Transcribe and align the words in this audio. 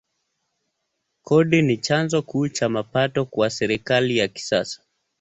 Kodi 1.23 1.61
ni 1.61 1.77
chanzo 1.77 2.21
kuu 2.21 2.47
cha 2.47 2.69
mapato 2.69 3.25
kwa 3.25 3.49
serikali 3.49 4.17
ya 4.17 4.27
kisasa. 4.27 4.81